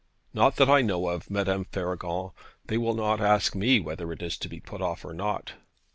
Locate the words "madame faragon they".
1.29-2.75